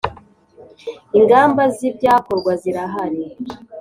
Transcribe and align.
ingamba 1.17 1.61
z’ 1.75 1.77
ibyakorwa 1.89 2.51
zirahari. 2.61 3.23